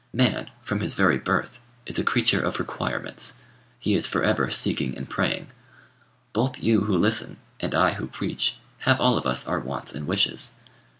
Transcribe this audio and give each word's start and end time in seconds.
Man, 0.13 0.49
from 0.63 0.79
his 0.79 0.95
very 0.95 1.19
birth, 1.19 1.59
is 1.85 1.99
a 1.99 2.03
creature 2.03 2.41
of 2.41 2.57
requirements; 2.57 3.37
he 3.77 3.93
is 3.93 4.07
for 4.07 4.23
ever 4.23 4.49
seeking 4.49 4.97
and 4.97 5.07
praying. 5.07 5.49
Both 6.33 6.63
you 6.63 6.85
who 6.85 6.97
listen, 6.97 7.37
and 7.59 7.75
I 7.75 7.93
who 7.93 8.07
preach, 8.07 8.55
have 8.79 8.99
all 8.99 9.15
of 9.15 9.27
us 9.27 9.45
our 9.47 9.59
wants 9.59 9.93
and 9.93 10.07
wishes. 10.07 10.53